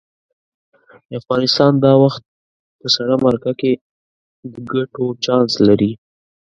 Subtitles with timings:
[1.19, 2.23] افغانستان دا وخت
[2.79, 3.71] په سړه مرکه کې
[4.51, 5.91] د ګټو چانس لري.